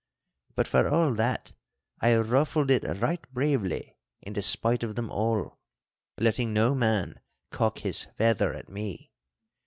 [0.55, 1.53] But, for all that,
[1.99, 5.59] I ruffled it right bravely in despite of them all,
[6.17, 7.19] letting no man
[7.51, 9.11] cock his feather at me.